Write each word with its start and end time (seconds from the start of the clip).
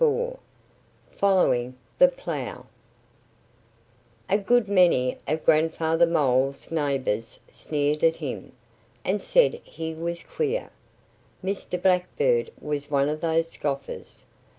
XXIV 0.01 0.37
FOLLOWING 1.11 1.77
THE 1.99 2.07
PLOUGH 2.07 2.65
A 4.31 4.37
GOOD 4.39 4.67
many 4.67 5.17
of 5.27 5.45
Grandfather 5.45 6.07
Mole's 6.07 6.71
neighbors 6.71 7.39
sneered 7.51 8.03
at 8.03 8.15
him, 8.15 8.53
and 9.05 9.21
said 9.21 9.61
he 9.63 9.93
was 9.93 10.23
queer. 10.23 10.71
Mr. 11.43 11.79
Blackbird 11.79 12.49
was 12.59 12.89
one 12.89 13.09
of 13.09 13.21
these 13.21 13.49
scoffers. 13.51 14.25